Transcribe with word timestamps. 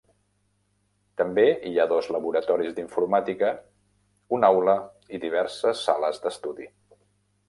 També 1.21 1.43
hi 1.71 1.73
ha 1.77 1.85
dos 1.91 2.07
laboratoris 2.15 2.73
d'informàtica, 2.79 3.51
una 4.39 4.49
aula 4.55 4.75
i 5.15 5.21
diverses 5.27 5.85
sales 5.91 6.23
d'estudi. 6.25 6.67